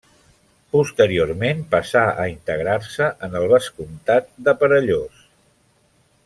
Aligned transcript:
Posteriorment 0.75 1.59
passà 1.75 2.01
a 2.23 2.25
integrar-se 2.31 3.11
en 3.29 3.37
el 3.41 3.47
vescomtat 3.53 4.33
de 4.49 4.57
Perellós. 4.63 5.23